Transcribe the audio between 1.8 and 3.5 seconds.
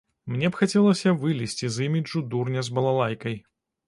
іміджу дурня з балалайкай.